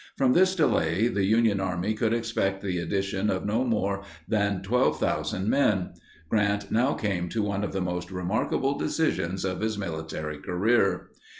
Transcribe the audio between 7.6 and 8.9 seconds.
of the most remarkable